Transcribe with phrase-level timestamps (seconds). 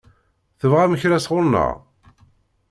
[0.59, 1.73] Tebɣam kra sɣur-neɣ?